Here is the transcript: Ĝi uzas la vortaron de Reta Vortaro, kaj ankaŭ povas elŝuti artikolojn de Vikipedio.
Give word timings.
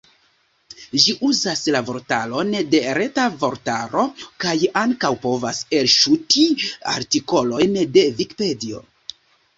Ĝi 1.01 1.13
uzas 1.27 1.59
la 1.75 1.81
vortaron 1.89 2.55
de 2.71 2.79
Reta 2.99 3.25
Vortaro, 3.43 4.05
kaj 4.45 4.55
ankaŭ 4.83 5.13
povas 5.27 5.61
elŝuti 5.83 6.47
artikolojn 6.97 7.81
de 7.99 8.09
Vikipedio. 8.23 8.83